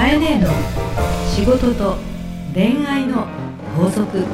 [0.00, 0.48] かえねえの
[1.28, 1.96] 仕事と
[2.54, 3.26] 恋愛の
[3.76, 4.24] 法則。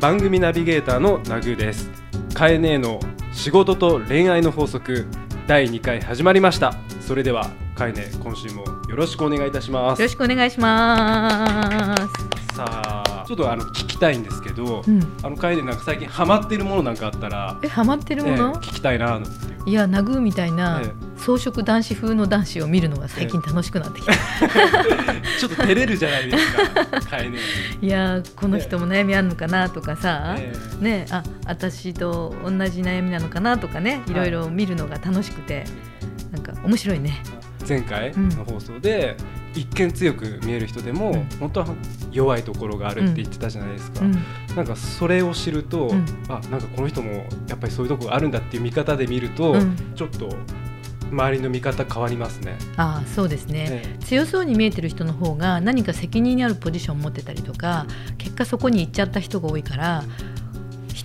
[0.00, 1.90] 番組ナビゲーターのナグーです。
[2.34, 3.00] カエネーの
[3.32, 5.06] 仕事と恋愛の法則。
[5.48, 6.74] 第2回始まりました。
[7.00, 9.98] それではカエネ今週もよろしくお願いいたします。
[9.98, 12.54] よろしくお願いします。
[12.54, 12.95] さあ
[13.26, 15.00] ちょっとあの聞きたいんですけど、うん。
[15.22, 19.28] あのカエネなんか最近ハマってるものなんかあったら、えハマってるもええの、聞きたいななんて。
[19.28, 24.12] いういやナグーみたいなえ装飾男子風の男子を見るのが最近楽しくなってきた、
[25.40, 26.52] ちょっと照れるじゃないです
[27.08, 27.18] か
[27.82, 35.64] いやこの人も悩みあるのかなとかさ、えねあ私と同じ悩みなのかなとかねいろいろ見るのが楽しくて、
[36.30, 37.20] なんか面白いね
[37.68, 39.16] 前回の放送で、
[39.54, 41.28] 一見強く見える人でも、うん。
[41.40, 41.66] 本当は
[42.12, 44.12] 弱いところがあるって言ってたじゃないですか、うん。
[44.54, 46.04] なんかそれを知ると、うん。
[46.28, 49.76] あなんかこの人もやっぱりそういうとこがあるんだっていう見方で見ると、うん。
[49.94, 50.28] ちょっと
[51.10, 52.56] 周りの見方変わりますね。
[52.76, 57.86] ああそうですね、え強そうに見えてる人の方が何か責任にあるポジションを持ってたりとか
[58.18, 60.04] 結果そこに行っちゃった人が多いから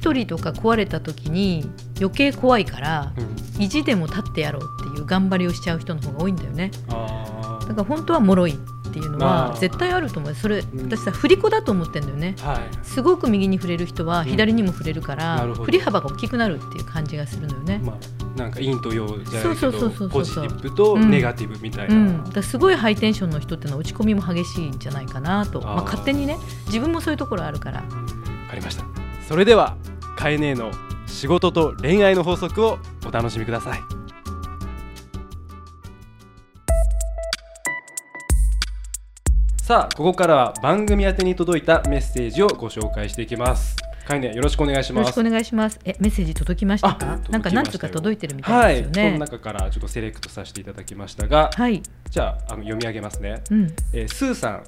[0.01, 3.63] 一人とか壊れた時に余計怖いからえうん。
[3.63, 6.71] 意地でも立ってやろうっていう頑張りをしちゃう人の方が多いんだよね。
[6.89, 10.33] あだから本当は脆いっていうのは絶対あると思う。
[10.33, 10.89] それうん。
[10.89, 12.33] 私さ振り子だと思ってんだよね。
[12.35, 12.59] ーはい。
[12.81, 25.61] すごく右に触れる人は左にも触れるから、うん振り幅が大きくなるっていう感じがするのよね、まあ、なんか陰と陽じゃないけどポジティブとネガティブみたいな、うん、だすごいハイテンションの人ってのは打ち込みも激しいんじゃないかなと。
[25.61, 27.81] まあ、勝手にね自分もそういうところあるから。
[27.81, 27.83] わ
[28.49, 28.83] かりました。
[29.27, 29.77] それでは
[30.21, 30.71] カエネーの
[31.07, 32.77] 仕事と恋愛の法則を
[33.07, 33.79] お楽しみください。
[39.63, 43.75] さあここからは番組宛てに届いたメッセージをご紹介していきます。
[44.05, 45.05] カエネよろしくお願いします。
[45.05, 45.79] よろしくお願いします。
[45.85, 46.93] えメッセージ届きました？
[46.93, 49.01] かあなんか何つうか届いてるみたいですよね。
[49.01, 53.75] はいその中からちょっとセレクトさせていただきましたが、はい、じゃああの読み上げますね、うん。
[53.91, 54.63] えースーさん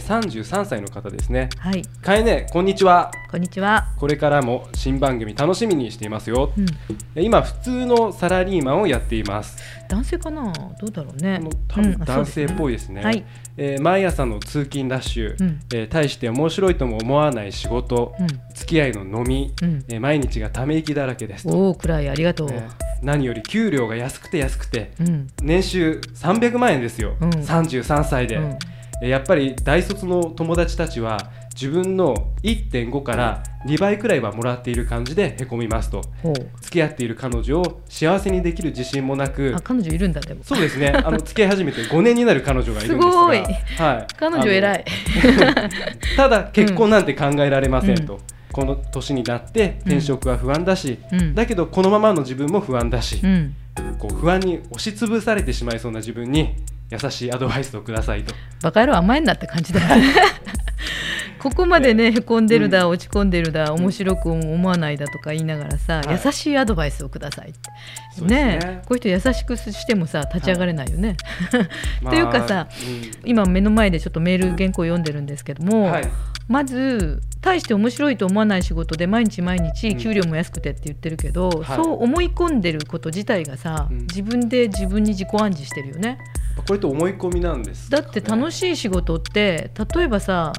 [0.00, 1.48] 33歳の方ですね。
[1.58, 1.82] はい。
[2.02, 3.10] カエネこんにちは。
[3.30, 3.86] こんにちは。
[3.98, 6.52] これからも新番組楽しみにしていますよ。
[6.56, 7.22] うん。
[7.22, 9.56] 今普通のサラリーマンをやっています。
[9.88, 10.52] 男性かな？
[10.52, 11.40] どうだろうね。
[11.68, 13.24] 多分男性っぽいいですね,、はい。
[13.56, 15.60] えー毎朝の通勤ラッシュ、うん。
[15.72, 18.26] えー大して面白いとも思わない仕事、うん。
[18.54, 19.84] 付き合いの飲み、うん。
[19.88, 21.48] えー毎日がため息だらけです。
[21.48, 22.08] と、おおくらい。
[22.10, 22.68] ありがとう、ね
[23.02, 24.92] 何より給料が安くて安くて。
[25.00, 25.28] うん。
[25.42, 27.30] 年収300万円ですよ、うん。
[27.30, 31.18] 33歳で、うんえーやっぱり大卒の友達たちは
[31.54, 36.02] 自分の1.5から2倍くらいはもらっている感じでへこみますと。
[36.60, 39.54] 付き合っている彼女を幸せにできる自信もなく。
[39.56, 40.42] あ彼女いるんだでも。
[40.42, 40.88] そうですね。
[40.90, 43.12] あの 付き合い始めて5年になる彼女がいるんですが。
[43.12, 43.38] すごい。
[43.38, 44.84] はい、彼女偉い。
[46.16, 48.20] ただ結婚なんて考えられませんと、
[48.52, 51.34] この年になって転職は不安だし、うん。
[51.34, 53.54] だけどこのままの自分も不安だし、うん。
[53.98, 56.56] こう不安に押しつぶされてしまいそうな自分に
[57.02, 58.34] 優しいアドバイスをくださいと。
[58.62, 60.14] バカ野郎甘えんなって感じだよね。
[61.38, 68.24] ここまでねへこんでるだ、落ち込んでるだ面白く思わないだとか言いながらさ、はい優しいアドバイスをくださいって。
[68.24, 68.82] ねえ。
[68.86, 71.16] こういう人優しくしてもさ立ち上がれないよね、
[72.00, 72.68] ま というかさ
[73.24, 76.08] 今目の前でちょっとメール原稿読んでるんですけども、うんはい、
[76.48, 79.98] まず大して面白いと思わない仕事で毎日毎日うん。
[79.98, 81.76] 給料も安くてって言ってるけど、はい。
[81.76, 83.98] そう思い込んでること自体がさ、うん。
[84.00, 86.18] 自分で自分に自己暗示してるよね。
[86.56, 90.52] これって思い込みなんですだって楽ししい仕事って例えばさ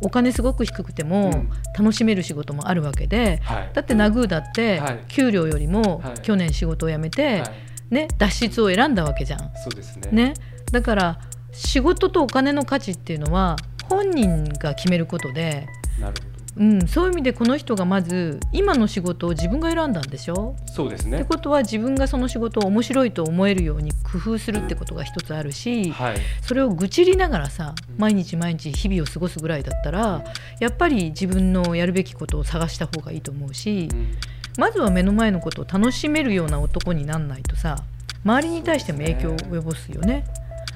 [0.00, 1.50] お金すごく低くてもうん。
[1.78, 3.70] 楽しめる仕事もあるわけで、はい。
[3.72, 5.04] だってナグーだってはい。
[5.08, 6.20] 給料よりもはい。
[6.22, 7.52] 去年仕事を辞めて、はい。
[7.90, 9.40] ね、脱出を選んだわけじゃん。
[9.56, 10.10] そうですね。
[10.10, 10.34] ね、
[10.72, 11.20] だから
[11.52, 13.56] 仕事とお金の価値っていうのは
[13.88, 15.66] 本人が決めることで、
[16.00, 16.27] なるほ
[16.58, 20.34] うん、そういう意味でこの人がまず今の仕事を自分が選んだんでしょ？
[20.34, 26.16] どそうですってねことは自分がその仕事を面白いと思えるように工夫するってことが一つあるし、はい。
[26.42, 27.98] それを愚痴りながらさうん。
[27.98, 30.24] 毎日毎日日々を過ごすぐらいだったら
[30.60, 34.14] やっぱり自分のやるべきことを探した方がいいと思うしうん。
[34.56, 37.76] まずは目の前のことを楽しめるような男になんないとさ
[38.24, 40.24] 周りに対しても影響を及ぼすよね。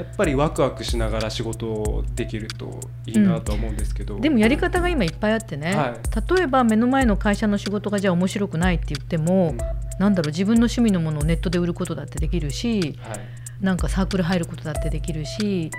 [0.03, 5.97] やっぱりワクワクしながら仕事をできるといいなとは思うんですけど、でもやり方が今いっぱいあってね、は
[6.37, 9.59] 例えば目の前の会社の仕事がじゃあ面白くないって言っても、うん。
[9.99, 13.21] なんだろう自分の趣味のものをネットで売ることだってできるしはい。
[13.61, 15.71] なんかサークル入ることだってできるし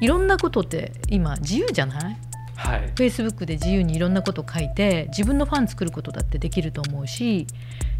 [0.00, 2.16] いろんなことって今自由じゃない？
[2.56, 2.92] はい。
[2.94, 7.46] Facebook で自由にいろんなこと書いて自分のファン作ることだってできると思うし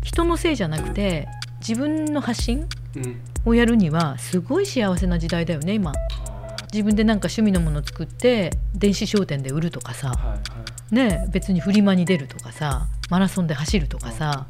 [0.03, 1.29] 人のせいじゃなくて
[1.67, 2.67] 自分の発信
[2.97, 3.21] うん。
[3.45, 5.91] をやるにはすごい幸せな時代だよね今。
[5.91, 5.95] あ
[6.73, 10.09] 自分でなんか趣味のもの作って電子商店で売るとかさ。
[10.11, 10.39] ーはいは
[10.91, 10.95] い。
[10.95, 12.87] ね別にフリマに出るとかさ。
[13.11, 14.47] マラソンで走るとかさ。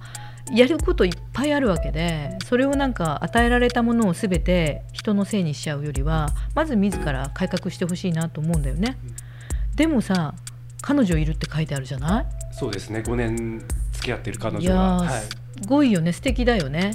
[0.53, 8.99] やることいっぱいあるわけでそれをなんか与えられたものを全て人のせいにしちゃうよりはまず自ら改革してほしいなと思うんだよね。
[9.77, 10.35] でもさ
[10.83, 12.27] 彼女いるって書いてあるじゃない？
[12.53, 12.99] そうですね。
[13.07, 13.61] 5年
[13.93, 15.09] 付き合ってる彼女は、い。
[15.23, 15.31] す
[15.63, 16.13] ごいよね。
[16.13, 16.93] 素敵だよね。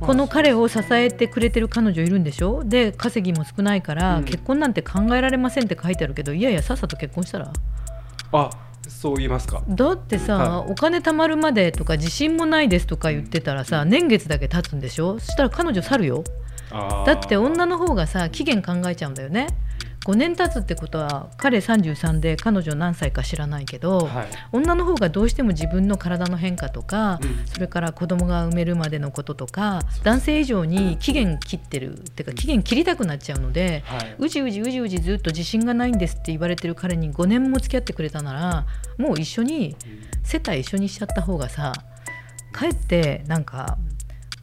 [0.00, 2.62] まあこの彼を支えてくれてる彼女いるんでしょ？
[2.64, 4.24] で稼ぎも少ないから、うん。
[4.24, 7.52] 結婚なんて考えられませんって書いてあるけどいやいやさっさと結婚したら。
[8.32, 8.50] あ
[8.86, 9.62] そう言いますか。
[9.68, 15.18] だってさ、はお金貯まるまでとか自信もないですとか言ってたらさ年月だけ経つんでしょ？
[15.18, 16.24] そしたら彼女去るよ。
[16.70, 19.46] だって女の方がさ期限考えちゃうんだよね
[20.06, 24.26] 5年経つってことは彼33で彼女何歳か知らないけど、はい。
[24.52, 27.46] 女の方がどうしても自分の体の変化とか、うん。
[27.46, 34.16] それから子供が産めるまでのこととか男性以上に期限切ってるっていうか期限切りたくなっちゃうのではい。
[34.18, 38.66] うじうじうじうじずっと自信がないんですって言われてる彼に5年も付き合ってくれたなら
[38.96, 39.76] もう一緒に
[40.22, 41.72] 世帯一緒にしちゃった方がさ
[42.52, 43.76] かえってなんか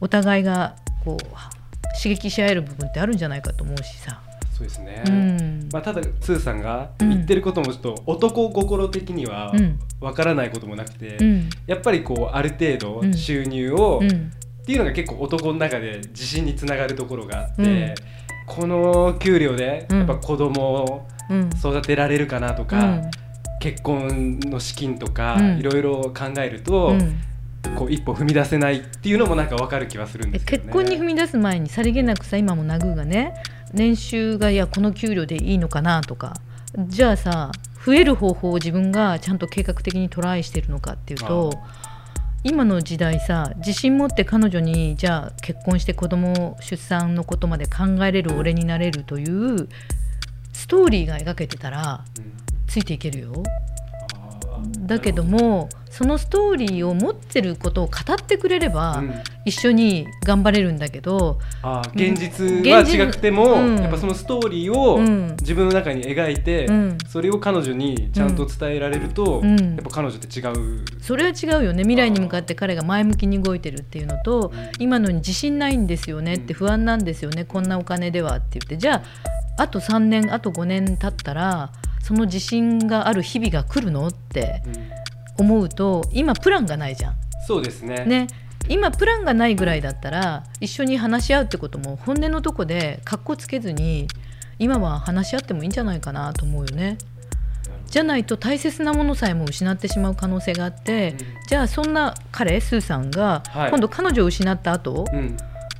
[0.00, 4.22] お互いがこう刺激し合える部分ってあるんじゃないかと思うしさ。
[4.56, 5.68] そうですね、うん。
[5.70, 7.10] まあ、ただつーさんがうん。
[7.10, 9.78] 言ってることもちょっと男心的にはうん。
[10.00, 11.50] わからないこともなくて、うん。
[11.66, 13.12] やっぱりこうある程度うん。
[13.12, 14.32] 収入を、っうん。
[14.64, 17.94] ていうのが結構男の中で自信につながるところがあって、うん。
[18.46, 19.98] この給料でうん。
[19.98, 21.50] やっぱ子供をうん。
[21.58, 23.10] 育てられるかなとか、うん。
[23.60, 25.58] 結婚の資金とかうん。
[25.58, 27.20] いろいろ考えると、うん。
[27.76, 30.72] こう一歩踏み出せないっていうのもなんかわかる気はするんですけどね。
[30.72, 33.34] 結婚に踏み出す前にさりげなくさ今もナグーがね
[33.76, 36.34] 年収がいやこの給料でいいのかなとか
[36.88, 37.52] じゃあさ
[37.84, 41.52] 増える方法を自分がちゃんと計画的にトライしてるのかっていうと
[42.42, 49.68] 今の時代さ自信持って彼女にじゃあ結婚して子供出産のことまで考えれる俺になれるという
[50.52, 53.42] ストーリーが描けてたらうんついていけるよ。
[54.86, 59.14] だけどもそのストーリーを持ってることを語ってくれれば、うん。
[59.46, 61.38] 一緒に頑張れるんだけど、
[61.94, 63.80] 現実は違くても、うん。
[63.80, 65.36] やっぱそのストーリーをうん。
[65.40, 66.98] 自分の中に描いて、うん。
[67.08, 69.56] それを彼女にちゃんと伝えられると、うん。
[69.56, 71.82] やっぱ彼女って違う、それは違うよね。
[71.82, 77.46] 未来に向かって彼が前向きに動いてるっていうのと今のに自信ないんですよねって不安なんですよね。
[77.46, 78.76] こんなお金ではって言って。
[78.76, 79.02] じゃ
[79.56, 81.72] ああと3年あと5年経ったら
[82.02, 84.86] その自信がある日々が来るのってうん。
[85.38, 87.14] 思うと今プランがないじゃん。
[87.46, 88.04] そうですね。
[88.06, 88.26] ね。
[88.68, 94.08] 今プランがないぐらいだったら一緒に話し合うってことも本音のとこでかっこつけずに
[94.58, 96.98] 今は話し合ってもいいんじゃないかなと思うよね。
[97.86, 101.14] じゃないと大切なものさえも失ってしまう可能性があって、
[101.46, 103.70] じゃあそんな彼スーさんがはい。
[103.70, 105.36] 今度彼女を失った後、うん。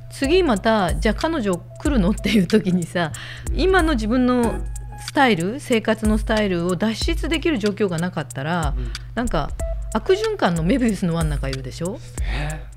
[0.09, 3.11] 次またじゃあ彼女来るのっていう時にさ
[3.53, 4.76] 今の自分のス
[5.17, 8.91] タイル生活のスタイルを脱出できる状況がなかったらうん。
[9.15, 9.49] なんか
[9.91, 12.67] 悪循環のメビウスの輪の中いるでしょ、ね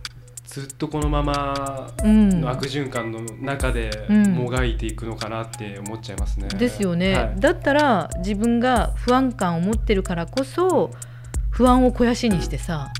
[0.47, 2.41] ずっとこのままうん。
[2.41, 4.33] の悪循環の中でうん。
[4.33, 6.49] もがいていくのかなって思っちゃいますね。
[6.49, 7.35] ですよね、はい。
[7.39, 10.91] だったら自分が不安感を持ってるからこそ
[11.51, 12.91] 不安を肥やしにしてさ、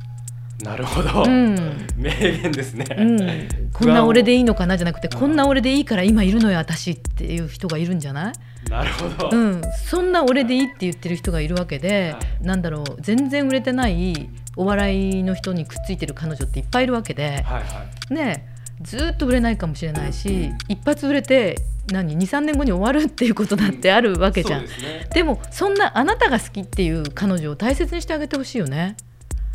[0.63, 1.57] なるほど、うん。
[1.97, 2.11] 名
[2.43, 2.85] 言ですね。
[2.97, 8.35] うん、こんな俺でいいのかなじゃなくてこんな俺でいいから今いるのよ私っていう人がいるんじゃない、
[8.69, 12.45] なるほど、うん、そんな俺でいいって言ってる人がいるわけで、はい。
[12.45, 18.15] なんだろう全然売れてないお笑いの人にくっついてる彼女っていっぱいいるわけで、はいはい。
[18.15, 18.47] ね
[18.83, 21.57] ずーっと売れないかもしれないし一発売れて
[21.93, 24.61] 何23年後に終わるっていうことだってあるわけじゃん。
[24.61, 25.09] そうですね。
[25.13, 28.97] でもそんなあなたが好きっていう彼女を大切にしてあげてほしいよね。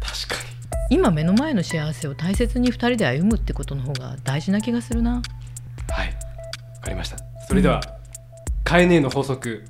[0.01, 0.55] 確かに。
[0.89, 5.21] 今目の前の幸せを大切に2人で歩むってことの方が大事な気がするな。
[5.89, 6.07] はい。
[6.07, 7.17] わかりました。
[7.47, 7.81] それでは、
[8.65, 9.63] カエネの法則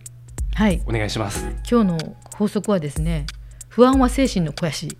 [0.53, 0.81] はい。
[0.87, 1.45] お願いします。
[1.69, 3.25] 今日の法則はですね
[3.67, 4.97] 不安は精神の肥やし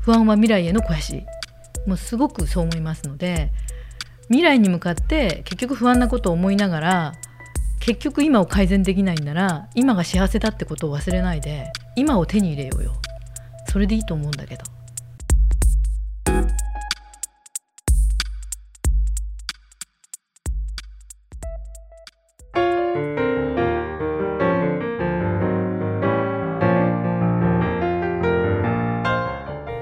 [0.00, 1.26] 不安は未来への肥やし。
[1.86, 3.52] もうすごくそう思いますので
[4.26, 7.12] 未来に向かって結局不安なことを思いながら
[7.78, 12.92] 結局今を改善できないんなら今が幸せだってことを忘れないで今を手に入れようよ。
[13.68, 14.64] それでいいと思うんだけど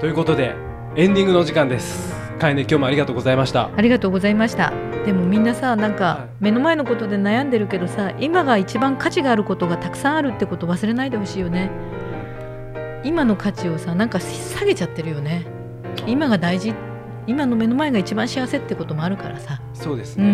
[0.01, 0.55] ということで
[0.95, 2.11] エンディングの時間です。
[2.39, 3.69] カエネ今日もありがとうございました。
[3.77, 4.73] ありがとうございました。
[5.05, 6.43] でもみんなさなんはかい。
[6.45, 11.69] 目の前のことで悩んでるけどさ今が一番価値があることがたくさんあるってこと忘れないでほしいよね。
[13.03, 15.45] 今の価値をさなんか下げちゃってるよね。
[16.07, 16.73] 今が大事。
[17.27, 19.61] 今の目の前が一番幸せってこともあるからさ。
[19.75, 20.25] そうですね、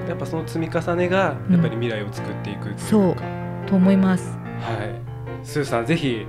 [0.00, 0.08] うん。
[0.08, 3.14] やっぱその積み重ねがうんやっぱり未来を作っていくっていうそう。
[3.14, 3.22] か、
[3.64, 4.36] と思います。
[4.60, 5.46] はい。
[5.46, 6.26] スーさんぜひ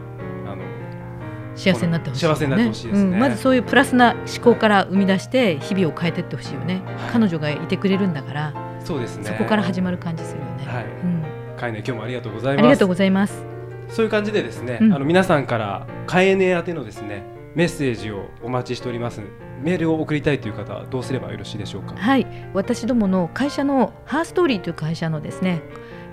[1.59, 3.11] 幸せになってほしい、幸せになってほしいですね。
[3.11, 3.19] うん。
[3.19, 7.11] まずそういうプラスな思考から生み出して日々を変えていってほしいよね、はい。
[7.11, 9.25] 彼女がいてくれるんだから、そうですね。
[9.25, 10.85] そこから始まる感じするよね、はい。
[10.85, 12.63] うん、かえね今日もありがとうございます。
[12.63, 13.45] ありがとうございます。
[13.89, 14.93] そういう感じでですね、うん。
[14.93, 17.23] あの皆さんからかえね宛てのですね
[17.55, 19.21] メッセージをお待ちしております。
[19.61, 21.93] メールを送りたいという方はどうすればよろしいでしょうか？
[21.97, 22.25] はい。
[22.53, 25.61] 私どもの会社のハーストーリーという会社のですね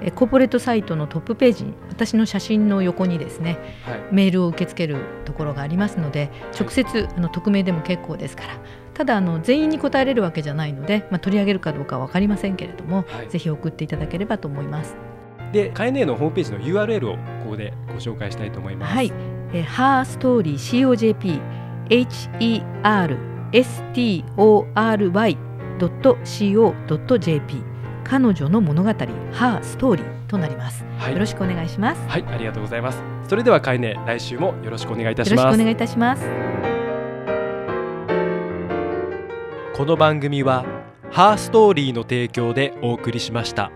[0.02, 4.00] えコーポレートサイトのトップページに私の写真の横にですねはい。
[4.12, 8.58] メールを受け付けるところがありますので直接あの匿名でも結構ですから
[8.94, 13.28] ただあの全員に答えれるわけじゃないので、まあ、取り上げるかどうかは分かりませんけれども、はい。
[13.28, 14.96] ぜひ送っていただければと思います。
[15.52, 18.94] でかえねのホームページの URL をここでご紹介したいと思います。
[18.94, 19.12] はい、
[19.52, 20.56] えー、ハーストーリー
[20.88, 21.40] COJP
[23.52, 25.38] HERSTORY
[25.78, 27.75] ドット CO.jp
[28.08, 31.12] 彼女の物語ハーストーリーとなります、はい。
[31.12, 32.00] よろしくお願いします。
[32.08, 33.02] はい、ありがとうございます。
[33.28, 35.40] それではかえね来週もよろしくお願いいたします。
[35.40, 36.24] よろしくお願いいたします。
[39.76, 40.64] この番組は
[41.10, 43.70] ハーストーリーの提供でお送りしました